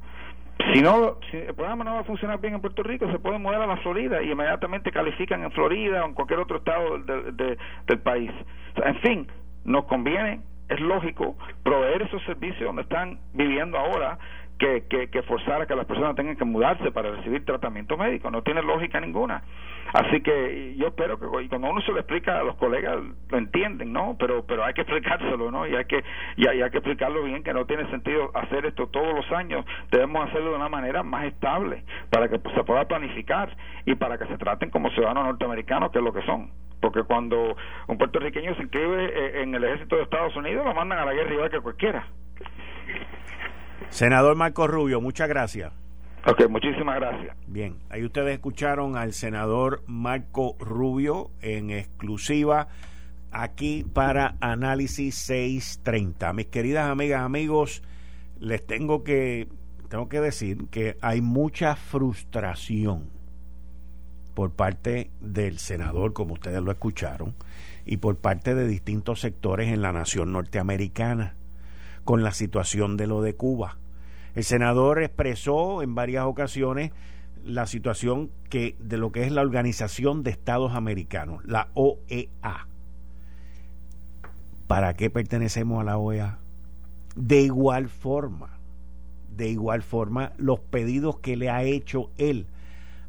[0.73, 3.39] Si no, si el programa no va a funcionar bien en Puerto Rico, se puede
[3.39, 7.99] mudar a la Florida y inmediatamente califican en Florida o en cualquier otro estado del
[8.01, 8.31] país.
[8.77, 9.27] en fin,
[9.65, 14.18] nos conviene es lógico proveer esos servicios donde están viviendo ahora
[14.59, 18.31] que, que, forzar a que las personas tengan que mudarse para recibir tratamiento médico.
[18.31, 19.42] No tiene lógica ninguna.
[19.92, 22.96] Así que yo espero que cuando uno se lo explica a los colegas
[23.31, 24.16] lo entienden, ¿no?
[24.18, 25.66] Pero pero hay que explicárselo, ¿no?
[25.66, 26.02] Y hay que
[26.37, 29.64] y hay, que explicarlo bien que no tiene sentido hacer esto todos los años.
[29.90, 34.26] Debemos hacerlo de una manera más estable para que se pueda planificar y para que
[34.26, 36.50] se traten como ciudadanos norteamericanos, que es lo que son
[36.81, 37.57] porque cuando
[37.89, 41.12] un puertorriqueño se inscribe eh, en el ejército de Estados Unidos lo mandan a la
[41.12, 42.07] guerra igual que cualquiera.
[43.89, 45.73] Senador Marco Rubio, muchas gracias.
[46.27, 47.37] Ok, muchísimas gracias.
[47.47, 52.69] Bien, ahí ustedes escucharon al senador Marco Rubio en exclusiva
[53.31, 56.33] aquí para Análisis 630.
[56.33, 57.83] Mis queridas amigas, amigos,
[58.41, 59.49] les tengo que
[59.89, 63.15] tengo que decir que hay mucha frustración
[64.37, 67.35] por parte del senador, como ustedes lo escucharon,
[67.87, 71.35] y por parte de distintos sectores en la nación norteamericana
[72.05, 73.79] con la situación de lo de Cuba.
[74.35, 76.92] El senador expresó en varias ocasiones
[77.46, 82.68] la situación que de lo que es la Organización de Estados Americanos, la OEA.
[84.66, 86.40] ¿Para qué pertenecemos a la OEA?
[87.14, 88.59] De igual forma,
[89.35, 92.46] de igual forma, los pedidos que le ha hecho él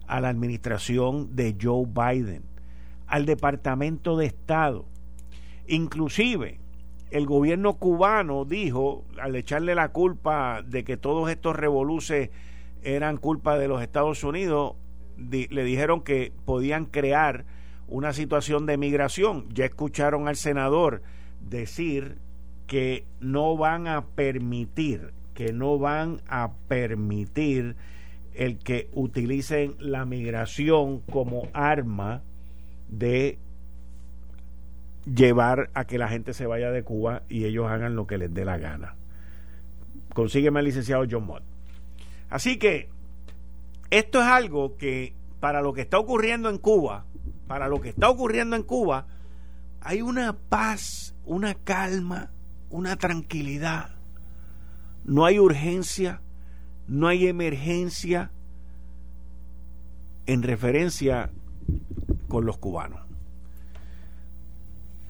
[0.07, 2.43] a la administración de Joe Biden,
[3.07, 4.85] al Departamento de Estado,
[5.67, 6.59] inclusive
[7.11, 12.29] el gobierno cubano dijo, al echarle la culpa de que todos estos revoluces
[12.83, 14.75] eran culpa de los Estados Unidos,
[15.17, 17.45] le dijeron que podían crear
[17.87, 19.47] una situación de migración.
[19.53, 21.01] Ya escucharon al senador
[21.41, 22.17] decir
[22.67, 27.75] que no van a permitir, que no van a permitir
[28.37, 32.21] el que utilicen la migración como arma
[32.87, 33.39] de
[35.05, 38.31] llevar a que la gente se vaya de Cuba y ellos hagan lo que les
[38.31, 38.95] dé la gana.
[40.13, 41.43] Consígueme al licenciado John Mott.
[42.29, 42.89] Así que
[43.89, 47.05] esto es algo que para lo que está ocurriendo en Cuba,
[47.47, 49.07] para lo que está ocurriendo en Cuba,
[49.81, 52.29] hay una paz, una calma,
[52.69, 53.95] una tranquilidad.
[55.05, 56.21] No hay urgencia,
[56.87, 58.31] no hay emergencia
[60.25, 61.31] en referencia
[62.27, 63.01] con los cubanos.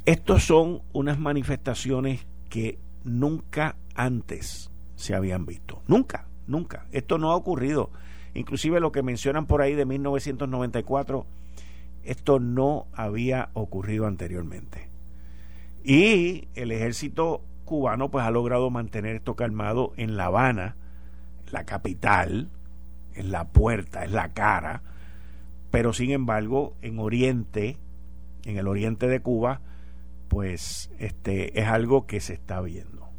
[0.05, 5.81] Estos son unas manifestaciones que nunca antes se habían visto.
[5.87, 6.87] Nunca, nunca.
[6.91, 7.91] Esto no ha ocurrido.
[8.33, 11.25] Inclusive lo que mencionan por ahí de 1994,
[12.03, 14.89] esto no había ocurrido anteriormente.
[15.83, 20.77] Y el ejército cubano pues ha logrado mantener esto calmado en La Habana,
[21.51, 22.49] la capital,
[23.13, 24.81] en la puerta, en la cara,
[25.71, 27.77] pero sin embargo en Oriente,
[28.45, 29.61] en el oriente de Cuba,
[30.27, 33.09] pues este es algo que se está viendo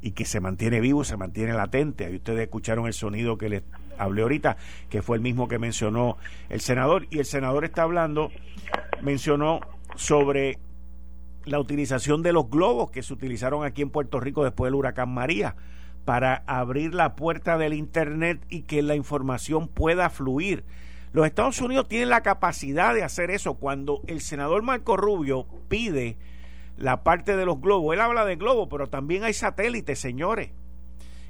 [0.00, 2.06] y que se mantiene vivo, se mantiene latente.
[2.06, 3.62] Ahí ustedes escucharon el sonido que les
[3.98, 4.56] hablé ahorita,
[4.90, 6.16] que fue el mismo que mencionó
[6.48, 7.06] el senador.
[7.10, 8.30] Y el senador está hablando,
[9.00, 9.60] mencionó
[9.94, 10.58] sobre
[11.44, 15.12] la utilización de los globos que se utilizaron aquí en Puerto Rico después del huracán
[15.12, 15.54] María
[16.04, 20.64] para abrir la puerta del Internet y que la información pueda fluir.
[21.12, 23.54] Los Estados Unidos tienen la capacidad de hacer eso.
[23.54, 26.16] Cuando el senador Marco Rubio pide
[26.76, 27.94] la parte de los globos.
[27.94, 30.50] Él habla de globos, pero también hay satélites, señores.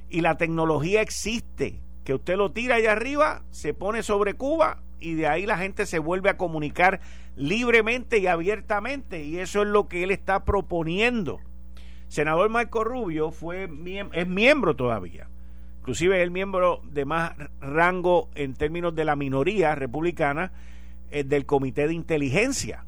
[0.09, 5.15] Y la tecnología existe, que usted lo tira allá arriba, se pone sobre Cuba y
[5.15, 7.01] de ahí la gente se vuelve a comunicar
[7.37, 9.25] libremente y abiertamente.
[9.25, 11.41] Y eso es lo que él está proponiendo.
[12.13, 13.71] Senador Marco Rubio fue,
[14.13, 15.29] es miembro todavía.
[15.79, 20.53] Inclusive es el miembro de más rango en términos de la minoría republicana
[21.11, 22.85] eh, del Comité de Inteligencia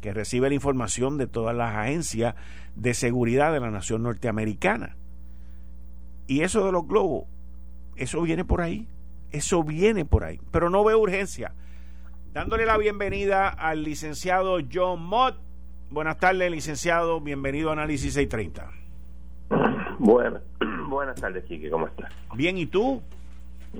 [0.00, 2.36] que recibe la información de todas las agencias
[2.76, 4.96] de seguridad de la nación norteamericana.
[6.28, 7.24] Y eso de los globos,
[7.96, 8.86] eso viene por ahí,
[9.32, 11.52] eso viene por ahí, pero no veo urgencia.
[12.32, 15.47] Dándole la bienvenida al licenciado John Mott.
[15.90, 18.70] Buenas tardes, licenciado, bienvenido a Análisis 630.
[19.98, 20.42] Buenas,
[20.86, 22.12] buenas tardes, Chiqui, ¿cómo estás?
[22.34, 23.02] Bien, ¿y tú?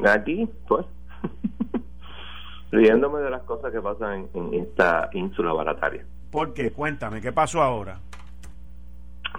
[0.07, 0.87] Aquí, pues
[2.73, 6.07] riéndome de las cosas que pasan en, esta ínsula barataria.
[6.31, 6.71] ¿Por qué?
[6.71, 8.01] Cuéntame, ¿qué pasó ahora?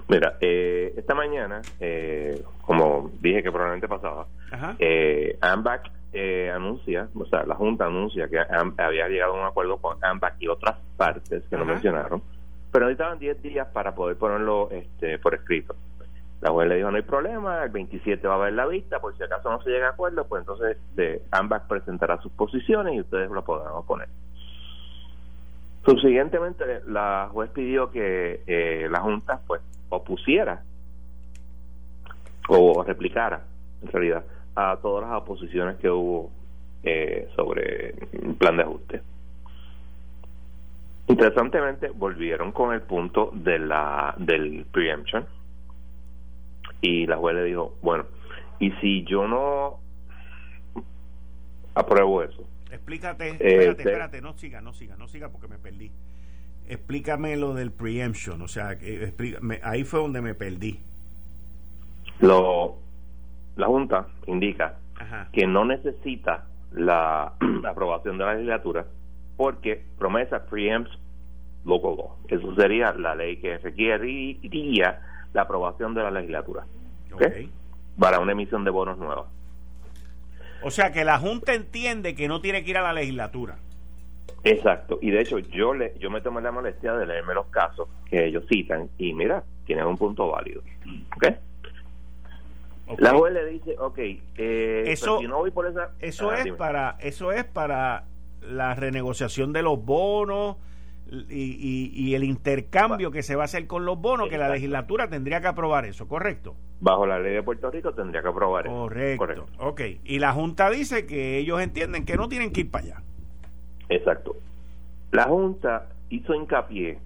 [0.07, 4.27] Mira, eh, esta mañana, eh, como dije que probablemente pasaba,
[4.77, 9.77] eh, AMBAC eh, anuncia, o sea, la Junta anuncia que había llegado a un acuerdo
[9.77, 12.21] con AMBAC y otras partes que no mencionaron,
[12.71, 15.75] pero necesitaban 10 días para poder ponerlo este, por escrito.
[16.41, 19.15] La juez le dijo, no hay problema, el 27 va a haber la vista, por
[19.17, 23.01] si acaso no se llega a acuerdo, pues entonces de, ambas presentará sus posiciones y
[23.01, 24.07] ustedes lo podrán oponer.
[25.85, 30.61] Subsiguientemente, la juez pidió que eh, la Junta pues opusiera
[32.47, 33.41] o replicara,
[33.81, 34.23] en realidad,
[34.55, 36.31] a todas las oposiciones que hubo
[36.83, 39.01] eh, sobre el plan de ajuste.
[41.09, 45.25] Interesantemente, volvieron con el punto de la del preemption,
[46.81, 48.05] y la juez le dijo, bueno,
[48.59, 49.79] ¿y si yo no
[51.73, 52.47] apruebo eso?
[52.71, 55.91] Explícate, espérate, eh, espérate, no siga, no siga, no siga porque me perdí.
[56.67, 60.79] Explícame lo del preemption, o sea, explícame, ahí fue donde me perdí.
[62.19, 62.77] Lo,
[63.55, 64.77] la Junta indica
[65.31, 67.33] que no necesita la,
[67.67, 68.85] aprobación de la legislatura
[69.37, 70.91] porque promesa preempts
[71.65, 72.17] law.
[72.27, 75.01] Eso sería la ley que requeriría
[75.33, 76.65] la aprobación de la legislatura
[77.97, 79.27] para una emisión de bonos nueva.
[80.61, 83.57] O sea que la Junta entiende que no tiene que ir a la legislatura.
[84.43, 87.89] Exacto, y de hecho yo le yo me tomé la molestia de leerme los casos
[88.09, 90.61] que ellos citan y mira, tienen un punto válido.
[91.15, 91.25] ¿Ok?
[92.97, 95.91] La juez le dice, ok, eh, eso, no voy por esa...
[95.99, 98.05] Eso, ah, es para, eso es para
[98.41, 100.57] la renegociación de los bonos
[101.11, 105.09] y, y, el intercambio que se va a hacer con los bonos, que la legislatura
[105.09, 106.55] tendría que aprobar eso, ¿correcto?
[106.79, 108.75] Bajo la ley de Puerto Rico tendría que aprobar eso.
[108.75, 109.45] Correcto.
[109.59, 109.81] Ok.
[110.03, 113.03] Y la Junta dice que ellos entienden que no tienen que ir para allá.
[113.89, 114.35] Exacto.
[115.11, 116.99] La Junta hizo hincapié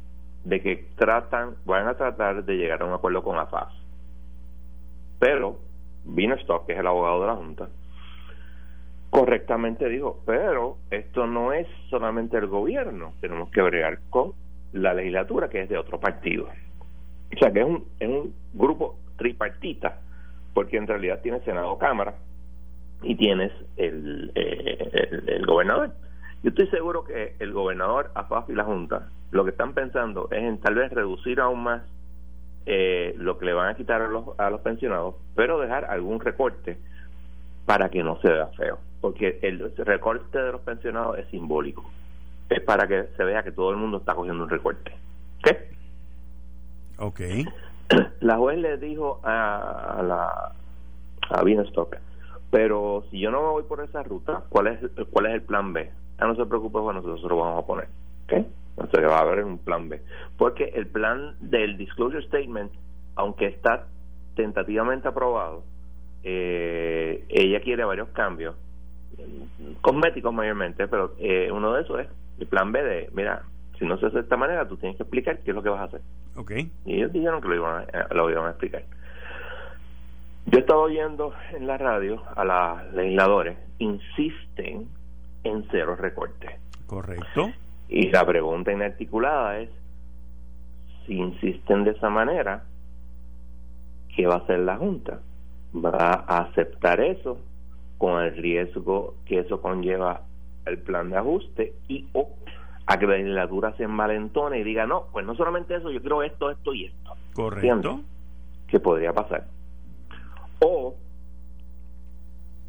[0.43, 3.73] de que tratan, van a tratar de llegar a un acuerdo con AFAS.
[5.19, 5.57] Pero
[6.41, 7.69] Stock, que es el abogado de la Junta,
[9.14, 14.32] correctamente dijo, pero esto no es solamente el gobierno, tenemos que bregar con
[14.72, 16.47] la legislatura que es de otro partido.
[17.36, 19.99] O sea que es un, es un grupo tripartita,
[20.55, 22.16] porque en realidad tienes Senado Cámara
[23.03, 25.91] y tienes el, eh, el, gobernador.
[26.41, 30.41] Yo estoy seguro que el gobernador, AFAF y la Junta lo que están pensando es
[30.41, 31.84] en tal vez reducir aún más
[32.66, 36.20] eh, lo que le van a quitar a los, a los pensionados, pero dejar algún
[36.20, 36.80] recorte
[37.66, 41.84] para que no se vea feo, porque el recorte de los pensionados es simbólico,
[42.49, 44.91] es para que se vea que todo el mundo está cogiendo un recorte.
[45.43, 45.70] ¿Qué?
[46.97, 47.22] Ok.
[48.22, 50.53] La juez le dijo a, la
[51.30, 51.97] a Bienstock,
[52.49, 54.80] pero si yo no me voy por esa ruta, ¿cuál es,
[55.11, 55.91] cuál es el plan B?
[56.18, 57.88] Ah, no se preocupe, bueno, nosotros lo vamos a poner.
[58.26, 58.45] ¿ok?
[58.78, 60.01] Entonces va a haber un plan B.
[60.38, 62.72] Porque el plan del disclosure statement,
[63.16, 63.88] aunque está
[64.36, 65.64] tentativamente aprobado,
[66.24, 68.55] eh, ella quiere varios cambios,
[69.82, 72.07] cosméticos mayormente, pero eh, uno de esos es
[72.39, 73.43] el plan B de, mira,
[73.78, 75.69] si no se hace de esta manera, tú tienes que explicar qué es lo que
[75.69, 76.01] vas a hacer.
[76.36, 76.71] Okay.
[76.86, 78.84] Y ellos dijeron que lo iban a, lo iban a explicar.
[80.45, 84.88] Yo he estado oyendo en la radio a los legisladores, insisten
[85.43, 86.51] en cero recortes.
[86.88, 87.51] Correcto.
[87.88, 89.69] Y la pregunta inarticulada es,
[91.05, 92.63] si insisten de esa manera,
[94.15, 95.19] ¿qué va a hacer la Junta?
[95.74, 97.38] ¿Va a aceptar eso
[97.97, 100.21] con el riesgo que eso conlleva
[100.65, 102.30] el plan de ajuste y o
[102.86, 106.21] a que la legislatura se envalentone y diga, no, pues no solamente eso, yo quiero
[106.21, 107.15] esto, esto y esto.
[107.34, 108.01] Correcto.
[108.67, 109.45] Que podría pasar.
[110.59, 110.95] O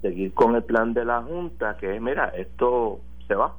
[0.03, 3.55] seguir con el plan de la Junta, que es, mira, esto se va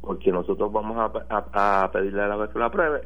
[0.00, 3.02] porque nosotros vamos a, a, pedirle a la juez que lo apruebe,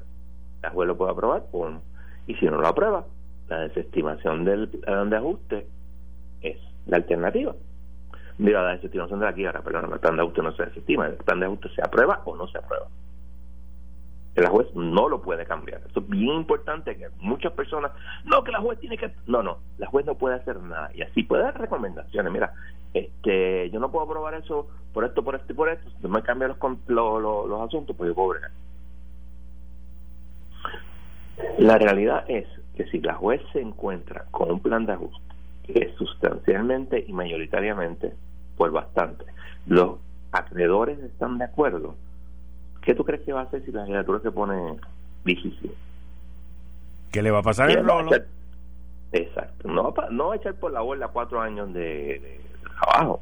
[0.62, 1.82] la juez lo puede aprobar o no.
[2.26, 3.04] Y si no lo aprueba,
[3.52, 5.66] la desestimación del plan de ajuste
[6.40, 7.54] es la alternativa.
[8.38, 11.16] Mira, la desestimación de la quiebra, perdón, el plan de ajuste no se desestima, el
[11.16, 12.86] plan de ajuste se aprueba o no se aprueba.
[14.36, 15.82] La juez no lo puede cambiar.
[15.86, 17.92] Eso es bien importante que muchas personas,
[18.24, 19.12] no, que la juez tiene que...
[19.26, 20.90] No, no, la juez no puede hacer nada.
[20.94, 22.32] Y así puede dar recomendaciones.
[22.32, 22.54] Mira,
[22.94, 25.90] este yo no puedo aprobar eso por esto, por esto y por esto.
[26.00, 28.50] Si me cambian los, los, los, asuntos, pues yo puedo bregar.
[31.58, 32.46] La realidad es
[32.76, 37.12] que si la juez se encuentra con un plan de ajuste que es sustancialmente y
[37.12, 38.12] mayoritariamente,
[38.56, 39.24] pues bastante,
[39.66, 39.98] los
[40.32, 41.94] acreedores están de acuerdo,
[42.82, 44.76] ¿qué tú crees que va a hacer si la legislatura se pone
[45.24, 45.72] difícil?
[47.12, 48.10] ¿Qué le va a pasar el rolo?
[49.12, 49.68] Exacto.
[49.68, 52.40] No va, no va a echar por la borda cuatro años de,
[52.80, 53.20] trabajo.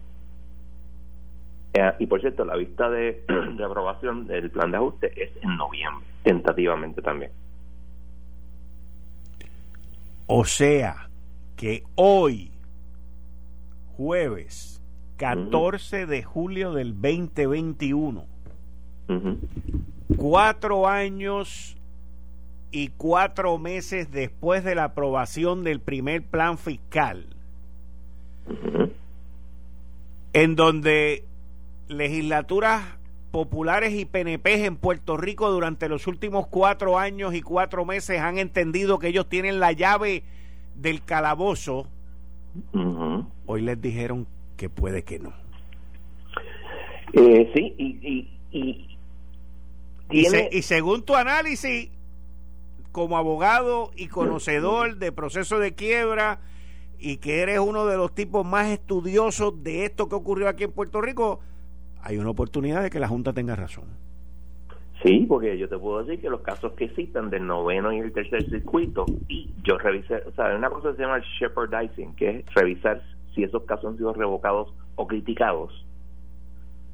[1.74, 3.24] Eh, y por cierto, la vista de,
[3.57, 7.32] de aprobación del plan de ajuste es en noviembre, tentativamente también.
[10.33, 11.11] O sea,
[11.57, 12.53] que hoy,
[13.97, 14.81] jueves
[15.16, 18.26] 14 de julio del 2021,
[20.16, 21.76] cuatro años
[22.70, 27.26] y cuatro meses después de la aprobación del primer plan fiscal,
[30.33, 31.24] en donde
[31.89, 32.85] legislaturas
[33.31, 38.39] populares y PNP en Puerto Rico durante los últimos cuatro años y cuatro meses han
[38.39, 40.24] entendido que ellos tienen la llave
[40.74, 41.87] del calabozo,
[43.47, 44.26] hoy les dijeron
[44.57, 45.33] que puede que no.
[47.12, 48.99] Eh, sí, y, y,
[50.11, 51.91] y, según tu análisis,
[52.93, 56.41] como abogado y conocedor de proceso de quiebra,
[56.99, 60.72] y que eres uno de los tipos más estudiosos de esto que ocurrió aquí en
[60.72, 61.41] Puerto Rico,
[62.03, 63.84] hay una oportunidad de que la Junta tenga razón.
[65.03, 68.12] Sí, porque yo te puedo decir que los casos que citan del noveno y el
[68.12, 72.30] tercer circuito, y yo revisé, o sea, una cosa que se llama el shepherdizing, que
[72.30, 73.03] es revisar
[73.34, 75.86] si esos casos han sido revocados o criticados.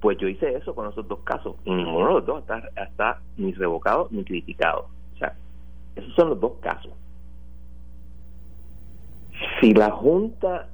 [0.00, 3.20] Pues yo hice eso con esos dos casos, y ninguno de los dos está, está
[3.36, 4.86] ni revocado ni criticado.
[5.14, 5.34] O sea,
[5.96, 6.92] esos son los dos casos.
[9.61, 10.68] Si la Junta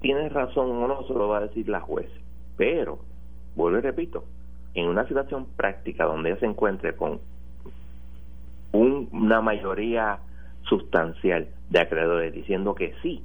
[0.00, 2.08] tienes razón o no, se lo va a decir la juez.
[2.56, 3.00] Pero,
[3.56, 4.24] vuelvo y repito,
[4.74, 7.18] en una situación práctica donde ella se encuentre con
[8.72, 10.18] una mayoría
[10.68, 13.24] sustancial de acreedores diciendo que sí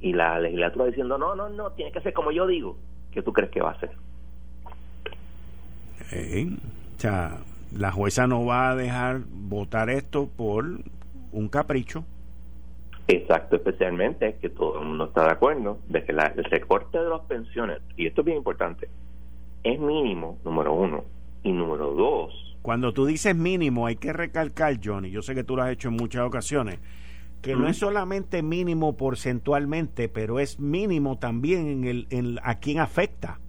[0.00, 2.76] y la legislatura diciendo no, no, no, tiene que ser como yo digo,
[3.10, 3.90] ¿qué tú crees que va a hacer?
[6.14, 7.38] o sea,
[7.74, 10.64] la jueza no va a dejar votar esto por
[11.32, 12.04] un capricho.
[13.08, 17.08] Exacto, especialmente que todo el mundo está de acuerdo de que la, el recorte de
[17.08, 18.88] las pensiones, y esto es bien importante,
[19.64, 21.04] es mínimo, número uno,
[21.42, 22.56] y número dos.
[22.62, 25.88] Cuando tú dices mínimo, hay que recalcar, Johnny, yo sé que tú lo has hecho
[25.88, 26.78] en muchas ocasiones,
[27.40, 32.78] que no es solamente mínimo porcentualmente, pero es mínimo también en, el, en a quién
[32.78, 33.40] afecta.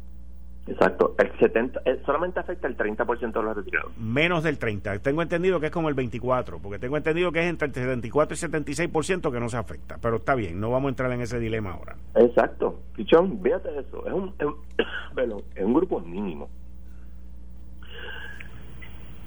[0.66, 3.98] Exacto, el 70, eh, solamente afecta el 30% de los retirados.
[3.98, 7.48] Menos del 30, tengo entendido que es como el 24, porque tengo entendido que es
[7.48, 10.90] entre el 74 y 76% que no se afecta, pero está bien, no vamos a
[10.90, 11.98] entrar en ese dilema ahora.
[12.16, 14.34] Exacto, Pichón, fíjate eso, es un,
[15.56, 16.50] es un grupo mínimo.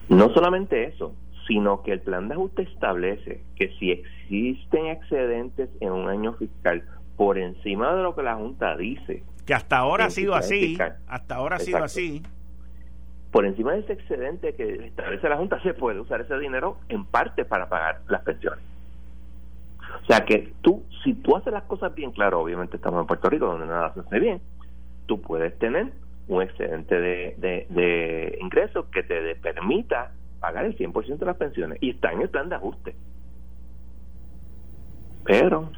[0.09, 1.15] No solamente eso,
[1.47, 6.83] sino que el plan de ajuste establece que si existen excedentes en un año fiscal
[7.17, 11.35] por encima de lo que la Junta dice, que hasta ahora ha sido así, hasta
[11.37, 12.23] ahora ha sido así.
[13.31, 17.05] Por encima de ese excedente que establece la Junta, se puede usar ese dinero en
[17.05, 18.65] parte para pagar las pensiones.
[20.03, 23.31] O sea que tú, si tú haces las cosas bien, claro, obviamente estamos en Puerto
[23.31, 24.41] Rico donde nada se hace bien,
[25.07, 25.93] tú puedes tener
[26.29, 30.11] un excedente de, de, ingresos que te permita
[30.41, 32.97] pagar el 100% de las pensiones y está en el plan de ajuste.
[35.25, 35.71] Pero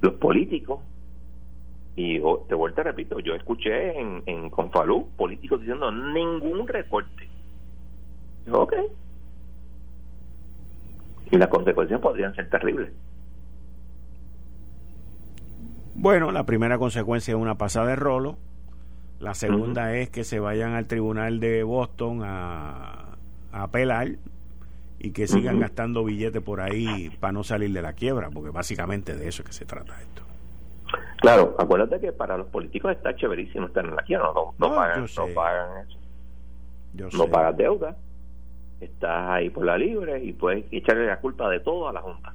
[0.00, 0.80] los políticos
[1.96, 7.28] y de vuelta repito, yo escuché en, en Confalú políticos diciendo ningún recorte.
[8.50, 8.74] Ok.
[11.30, 12.90] Y las consecuencias podrían ser terribles.
[15.94, 18.38] Bueno, la primera consecuencia es una pasada de rolo.
[19.18, 23.16] La segunda es que se vayan al tribunal de Boston a,
[23.52, 24.16] a apelar
[25.02, 29.16] y que sigan gastando billetes por ahí para no salir de la quiebra, porque básicamente
[29.16, 30.22] de eso es que se trata esto.
[31.22, 35.06] Claro, acuérdate que para los políticos está chéverísimo estar en la quiebra, no, no, pagan,
[35.16, 37.16] no pagan eso.
[37.16, 37.96] no pagas deuda,
[38.78, 42.34] estás ahí por la libre y puedes echarle la culpa de todo a la Junta.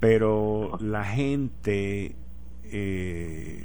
[0.00, 2.14] Pero la gente,
[2.72, 3.64] eh,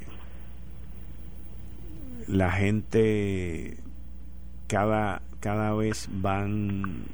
[2.28, 3.78] la gente
[4.66, 7.04] cada, cada vez van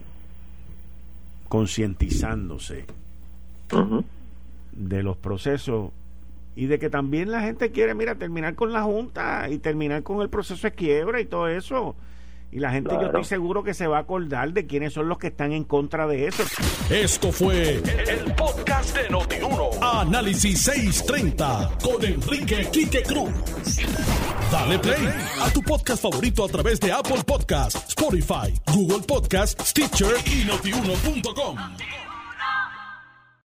[1.49, 2.85] concientizándose
[4.73, 5.91] de los procesos
[6.55, 10.23] y de que también la gente quiere, mira, terminar con la Junta y terminar con
[10.23, 11.95] el proceso de quiebra y todo eso.
[12.53, 15.19] Y la gente yo estoy seguro que se va a acordar de quiénes son los
[15.19, 16.45] que están en contra de eso.
[16.91, 19.71] Esto fue el, podcast de Notiuno.
[19.83, 23.31] Análisis 630 con Enrique Quique Cruz.
[24.51, 25.09] Dale play
[25.41, 31.57] a tu podcast favorito a través de Apple Podcasts, Spotify, Google Podcasts, Stitcher y notiuno.com.